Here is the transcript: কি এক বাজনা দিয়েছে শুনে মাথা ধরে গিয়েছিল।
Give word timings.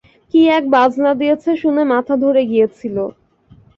কি 0.33 0.41
এক 0.57 0.63
বাজনা 0.73 1.11
দিয়েছে 1.13 1.49
শুনে 1.61 1.83
মাথা 1.93 2.13
ধরে 2.23 2.41
গিয়েছিল। 2.51 2.97